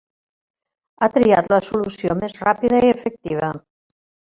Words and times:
Ha 0.99 1.09
triat 1.19 1.51
la 1.55 1.61
solució 1.67 2.19
més 2.25 2.37
ràpida 2.49 2.85
i 2.91 2.95
efectiva. 2.99 3.57